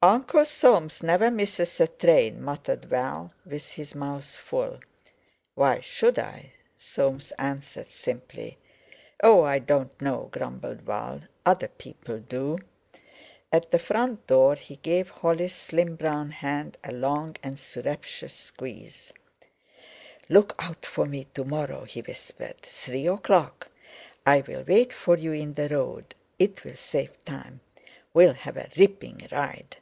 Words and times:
"Uncle 0.00 0.44
Soames 0.44 1.02
never 1.02 1.28
misses 1.28 1.80
a 1.80 1.88
train," 1.88 2.40
muttered 2.40 2.84
Val, 2.84 3.32
with 3.44 3.72
his 3.72 3.96
mouth 3.96 4.36
full. 4.36 4.78
"Why 5.56 5.80
should 5.80 6.20
I?" 6.20 6.52
Soames 6.78 7.32
answered 7.32 7.90
simply. 7.90 8.58
"Oh! 9.24 9.42
I 9.42 9.58
don't 9.58 10.00
know," 10.00 10.28
grumbled 10.30 10.82
Val, 10.82 11.22
"other 11.44 11.66
people 11.66 12.18
do." 12.20 12.58
At 13.50 13.72
the 13.72 13.78
front 13.80 14.24
door 14.28 14.54
he 14.54 14.76
gave 14.76 15.10
Holly's 15.10 15.56
slim 15.56 15.96
brown 15.96 16.30
hand 16.30 16.76
a 16.84 16.92
long 16.92 17.34
and 17.42 17.58
surreptitious 17.58 18.34
squeeze. 18.34 19.12
"Look 20.28 20.54
out 20.60 20.86
for 20.86 21.06
me 21.06 21.24
to 21.34 21.42
morrow," 21.44 21.82
he 21.82 22.02
whispered; 22.02 22.58
"three 22.58 23.08
o'clock. 23.08 23.68
I'll 24.24 24.62
wait 24.64 24.92
for 24.92 25.16
you 25.18 25.32
in 25.32 25.54
the 25.54 25.68
road; 25.68 26.14
it'll 26.38 26.76
save 26.76 27.24
time. 27.24 27.62
We'll 28.14 28.34
have 28.34 28.56
a 28.56 28.70
ripping 28.76 29.26
ride." 29.32 29.78